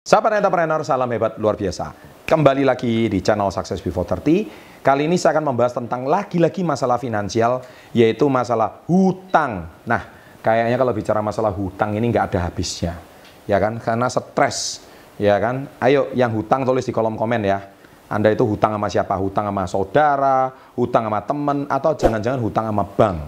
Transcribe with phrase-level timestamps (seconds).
[0.00, 1.92] Sahabat entrepreneur, salam hebat luar biasa.
[2.24, 4.80] Kembali lagi di channel Success Before 30.
[4.80, 7.60] Kali ini saya akan membahas tentang lagi-lagi masalah finansial,
[7.92, 9.68] yaitu masalah hutang.
[9.84, 10.08] Nah,
[10.40, 12.96] kayaknya kalau bicara masalah hutang ini nggak ada habisnya.
[13.44, 13.76] Ya kan?
[13.76, 14.88] Karena stres.
[15.20, 15.68] Ya kan?
[15.84, 17.60] Ayo yang hutang tulis di kolom komen ya.
[18.08, 19.20] Anda itu hutang sama siapa?
[19.20, 20.48] Hutang sama saudara,
[20.80, 23.18] hutang sama teman, atau jangan-jangan hutang sama bank.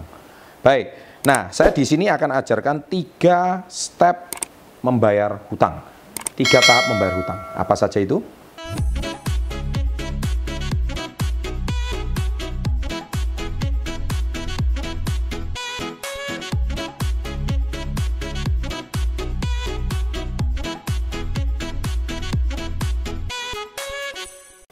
[0.65, 1.21] Baik.
[1.29, 4.33] Nah, saya di sini akan ajarkan tiga step
[4.81, 5.92] membayar hutang
[6.33, 7.41] tiga tahap membayar hutang.
[7.53, 8.25] Apa saja itu?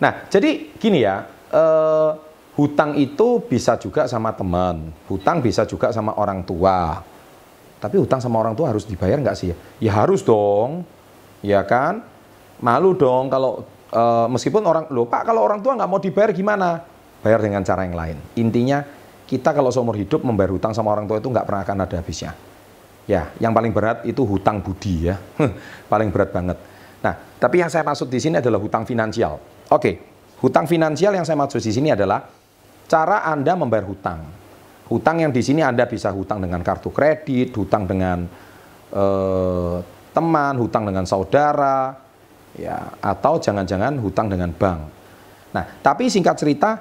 [0.01, 2.11] Nah, jadi gini ya, eh,
[2.57, 7.05] hutang itu bisa juga sama teman, hutang bisa juga sama orang tua.
[7.81, 9.53] Tapi hutang sama orang tua harus dibayar nggak sih?
[9.77, 10.89] Ya harus dong
[11.45, 12.05] ya kan?
[12.61, 16.81] Malu dong kalau e, meskipun orang lupa Pak kalau orang tua nggak mau dibayar gimana?
[17.21, 18.17] Bayar dengan cara yang lain.
[18.37, 18.85] Intinya
[19.29, 22.33] kita kalau seumur hidup membayar hutang sama orang tua itu nggak pernah akan ada habisnya.
[23.09, 25.19] Ya, yang paling berat itu hutang budi ya,
[25.93, 26.59] paling berat banget.
[27.01, 29.41] Nah, tapi yang saya maksud di sini adalah hutang finansial.
[29.73, 29.99] Oke,
[30.39, 32.23] hutang finansial yang saya maksud di sini adalah
[32.87, 34.21] cara Anda membayar hutang.
[34.91, 38.27] Hutang yang di sini Anda bisa hutang dengan kartu kredit, hutang dengan
[38.91, 39.77] eh,
[40.11, 41.95] teman, hutang dengan saudara,
[42.59, 44.81] ya atau jangan-jangan hutang dengan bank.
[45.51, 46.79] Nah, tapi singkat cerita,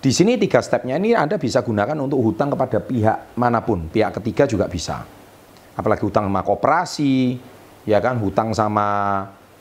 [0.00, 4.16] di sini tiga stepnya ini Anda bisa gunakan untuk hutang kepada pihak mana pun, pihak
[4.20, 5.04] ketiga juga bisa.
[5.76, 7.36] Apalagi hutang sama koperasi,
[7.84, 8.88] ya kan, hutang sama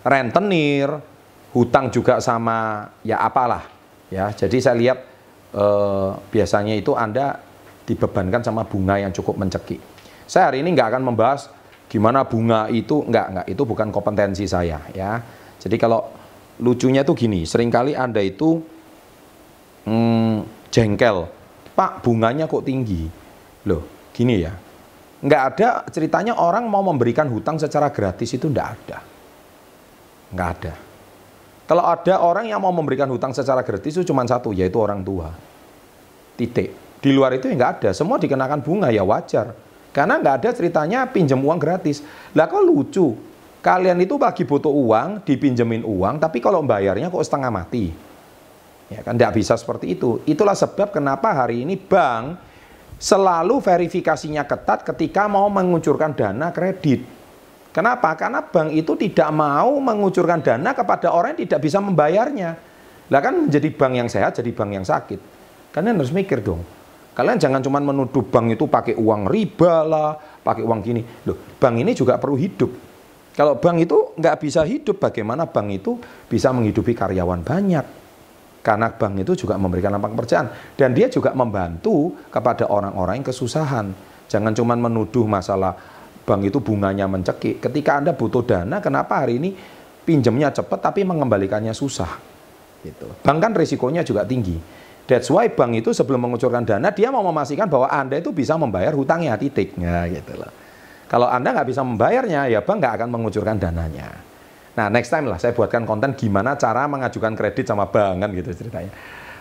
[0.04, 0.88] rentenir,
[1.52, 3.68] hutang juga sama ya apalah.
[4.10, 5.00] Ya, jadi saya lihat
[5.54, 7.40] eh, biasanya itu Anda
[7.84, 9.82] dibebankan sama bunga yang cukup mencekik.
[10.30, 11.50] Saya hari ini nggak akan membahas
[11.90, 13.04] gimana bunga itu?
[13.04, 13.46] Enggak enggak.
[13.50, 15.20] Itu bukan kompetensi saya ya.
[15.60, 16.06] Jadi kalau
[16.62, 18.62] lucunya tuh gini sering kali anda itu
[19.90, 21.28] hmm, jengkel.
[21.74, 23.10] Pak bunganya kok tinggi?
[23.66, 24.54] Loh gini ya.
[25.20, 28.98] Nggak ada ceritanya orang mau memberikan hutang secara gratis itu enggak ada.
[30.32, 30.74] Nggak ada.
[31.70, 35.30] Kalau ada orang yang mau memberikan hutang secara gratis itu cuma satu yaitu orang tua.
[36.40, 36.72] Titik.
[37.00, 37.90] Di luar itu ya nggak ada.
[37.92, 42.06] Semua dikenakan bunga ya wajar karena nggak ada ceritanya pinjam uang gratis.
[42.38, 43.18] Lah kok lucu?
[43.60, 47.92] Kalian itu bagi butuh uang, dipinjemin uang, tapi kalau bayarnya kok setengah mati.
[48.90, 50.24] Ya kan nggak bisa seperti itu.
[50.24, 52.40] Itulah sebab kenapa hari ini bank
[52.98, 57.04] selalu verifikasinya ketat ketika mau mengucurkan dana kredit.
[57.70, 58.16] Kenapa?
[58.18, 62.58] Karena bank itu tidak mau mengucurkan dana kepada orang yang tidak bisa membayarnya.
[63.10, 65.20] Lah kan menjadi bank yang sehat jadi bank yang sakit.
[65.76, 66.66] Kalian harus mikir dong.
[67.20, 71.04] Kalian jangan cuma menuduh bank itu pakai uang riba lah, pakai uang gini.
[71.28, 72.72] Loh, bank ini juga perlu hidup.
[73.36, 76.00] Kalau bank itu nggak bisa hidup, bagaimana bank itu
[76.32, 77.86] bisa menghidupi karyawan banyak?
[78.64, 80.48] Karena bank itu juga memberikan lapangan pekerjaan.
[80.80, 83.92] Dan dia juga membantu kepada orang-orang yang kesusahan.
[84.32, 85.76] Jangan cuma menuduh masalah
[86.24, 87.60] bank itu bunganya mencekik.
[87.60, 89.52] Ketika Anda butuh dana, kenapa hari ini
[90.08, 92.16] pinjamnya cepat tapi mengembalikannya susah?
[92.80, 93.12] Gitu.
[93.28, 94.88] Bank kan risikonya juga tinggi.
[95.10, 98.94] That's why bank itu sebelum mengucurkan dana dia mau memastikan bahwa Anda itu bisa membayar
[98.94, 100.54] hutangnya titiknya gitu loh.
[101.10, 104.14] Kalau Anda nggak bisa membayarnya ya bank nggak akan mengucurkan dananya.
[104.78, 108.54] Nah next time lah saya buatkan konten gimana cara mengajukan kredit sama bank kan gitu
[108.54, 108.94] ceritanya.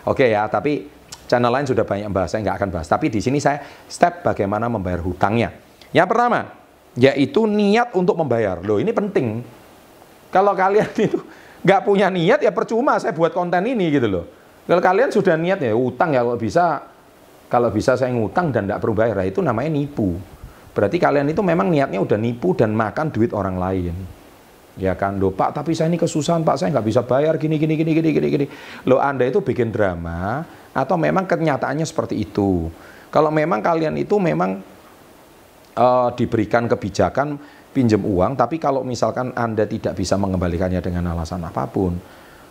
[0.09, 0.89] Oke ya tapi
[1.29, 2.89] channel lain sudah banyak bahas saya nggak akan bahas.
[2.89, 5.53] Tapi di sini saya step bagaimana membayar hutangnya.
[5.93, 6.49] Yang pertama
[6.97, 8.57] yaitu niat untuk membayar.
[8.65, 9.45] Loh ini penting.
[10.33, 11.21] Kalau kalian itu
[11.61, 14.38] nggak punya niat ya percuma saya buat konten ini gitu loh.
[14.69, 16.65] Kalau kalian sudah niat ya utang ya kalau bisa
[17.49, 20.21] kalau bisa saya ngutang dan tidak perlu bayar, itu namanya nipu.
[20.77, 23.97] Berarti kalian itu memang niatnya udah nipu dan makan duit orang lain.
[24.77, 27.73] Ya kan, lo Pak, tapi saya ini kesusahan Pak, saya nggak bisa bayar gini gini
[27.73, 28.45] gini gini gini gini.
[28.85, 32.69] Lo Anda itu bikin drama atau memang kenyataannya seperti itu.
[33.09, 34.61] Kalau memang kalian itu memang
[35.73, 37.41] uh, diberikan kebijakan
[37.73, 41.97] pinjam uang, tapi kalau misalkan Anda tidak bisa mengembalikannya dengan alasan apa pun,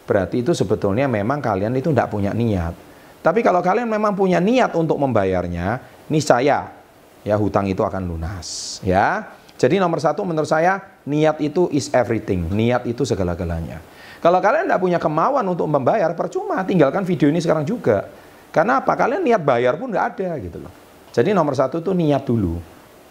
[0.09, 2.73] berarti itu sebetulnya memang kalian itu tidak punya niat.
[3.21, 6.73] Tapi kalau kalian memang punya niat untuk membayarnya, niscaya
[7.21, 8.81] ya hutang itu akan lunas.
[8.81, 12.49] Ya, jadi nomor satu menurut saya niat itu is everything.
[12.49, 13.85] Niat itu segala-galanya.
[14.19, 18.07] Kalau kalian tidak punya kemauan untuk membayar, percuma tinggalkan video ini sekarang juga.
[18.55, 18.97] Karena apa?
[18.97, 20.73] Kalian niat bayar pun nggak ada gitu loh.
[21.13, 22.59] Jadi nomor satu itu niat dulu.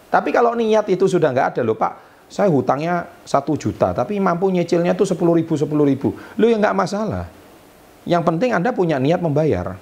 [0.08, 4.52] Tapi kalau niat itu sudah nggak ada loh Pak, saya hutangnya satu juta, tapi mampu
[4.52, 6.12] nyicilnya tuh sepuluh ribu, sepuluh ribu.
[6.36, 7.24] Lu ya nggak masalah.
[8.04, 9.76] Yang penting Anda punya niat membayar.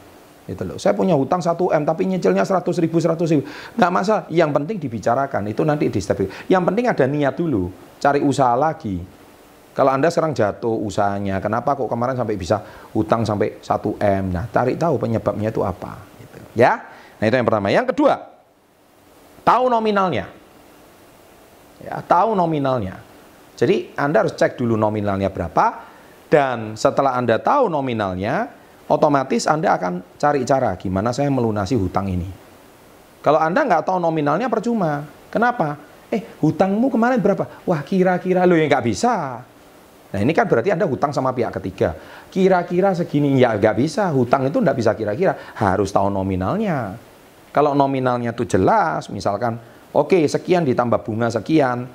[0.46, 0.78] Gitu loh.
[0.78, 3.42] Saya punya hutang 1 M, tapi nyicilnya 100 ribu, 100 ribu.
[3.74, 4.24] Nggak masalah.
[4.30, 5.42] Yang penting dibicarakan.
[5.50, 7.66] Itu nanti di step Yang penting ada niat dulu.
[7.98, 9.02] Cari usaha lagi.
[9.74, 12.62] Kalau Anda sekarang jatuh usahanya, kenapa kok kemarin sampai bisa
[12.96, 14.24] hutang sampai 1 M?
[14.32, 16.00] Nah, cari tahu penyebabnya itu apa.
[16.16, 16.38] Gitu.
[16.56, 16.80] Ya,
[17.20, 17.68] nah itu yang pertama.
[17.68, 18.14] Yang kedua,
[19.44, 20.32] tahu nominalnya.
[21.82, 23.00] Ya, tahu nominalnya.
[23.56, 25.66] Jadi Anda harus cek dulu nominalnya berapa,
[26.28, 28.52] dan setelah Anda tahu nominalnya,
[28.88, 32.28] otomatis Anda akan cari cara gimana saya melunasi hutang ini.
[33.24, 35.02] Kalau Anda nggak tahu nominalnya percuma.
[35.32, 35.74] Kenapa?
[36.06, 37.66] Eh, hutangmu kemarin berapa?
[37.66, 39.42] Wah, kira-kira lo yang nggak bisa.
[40.06, 41.98] Nah ini kan berarti Anda hutang sama pihak ketiga.
[42.30, 44.06] Kira-kira segini, ya nggak bisa.
[44.14, 45.34] Hutang itu nggak bisa kira-kira.
[45.58, 46.94] Harus tahu nominalnya.
[47.50, 49.58] Kalau nominalnya itu jelas, misalkan,
[49.94, 51.86] oke sekian ditambah bunga sekian.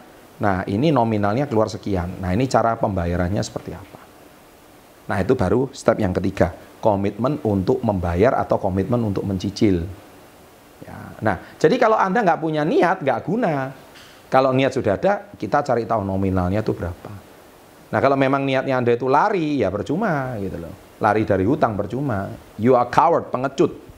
[0.41, 2.17] Nah ini nominalnya keluar sekian.
[2.21, 3.99] Nah ini cara pembayarannya seperti apa.
[5.11, 6.53] Nah itu baru step yang ketiga.
[6.81, 9.85] Komitmen untuk membayar atau komitmen untuk mencicil.
[10.81, 10.97] Ya.
[11.21, 13.69] Nah jadi kalau Anda nggak punya niat, nggak guna.
[14.31, 17.11] Kalau niat sudah ada, kita cari tahu nominalnya itu berapa.
[17.91, 20.73] Nah kalau memang niatnya Anda itu lari, ya percuma gitu loh.
[21.03, 22.31] Lari dari hutang percuma.
[22.55, 23.90] You are coward, pengecut.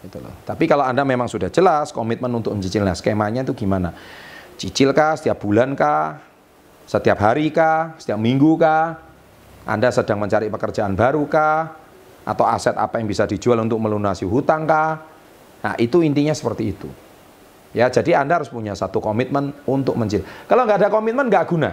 [0.00, 0.32] Gitu loh.
[0.48, 3.92] Tapi kalau Anda memang sudah jelas komitmen untuk mencicilnya, skemanya itu gimana?
[4.56, 6.20] Cicil kah, setiap bulan kah,
[6.88, 8.96] setiap hari kah, setiap minggu kah?
[9.68, 11.76] Anda sedang mencari pekerjaan baru kah?
[12.24, 15.04] Atau aset apa yang bisa dijual untuk melunasi hutang kah?
[15.60, 16.88] Nah itu intinya seperti itu.
[17.70, 20.26] Ya, jadi Anda harus punya satu komitmen untuk mencicil.
[20.50, 21.70] Kalau nggak ada komitmen nggak guna.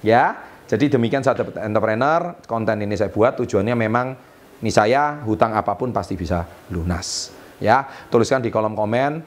[0.00, 4.16] Ya, jadi demikian saya dapat entrepreneur, konten ini saya buat tujuannya memang
[4.64, 7.35] ini saya hutang apa pun pasti bisa lunas.
[7.62, 9.24] Ya, tuliskan di kolom komen.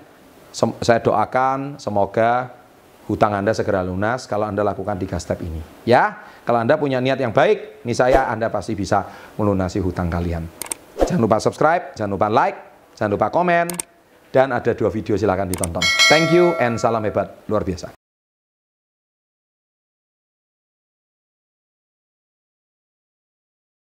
[0.81, 2.49] Saya doakan semoga
[3.09, 5.61] hutang Anda segera lunas kalau Anda lakukan tiga step ini.
[5.85, 9.05] Ya, kalau Anda punya niat yang baik, ini saya Anda pasti bisa
[9.37, 10.45] melunasi hutang kalian.
[11.05, 12.57] Jangan lupa subscribe, jangan lupa like,
[12.93, 13.65] jangan lupa komen,
[14.29, 15.81] dan ada dua video silahkan ditonton.
[16.09, 17.98] Thank you and salam hebat luar biasa.